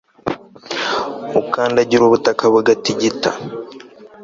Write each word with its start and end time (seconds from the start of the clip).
ukandagira 1.41 2.01
ubutaka 2.05 2.43
bugatigita 2.53 3.29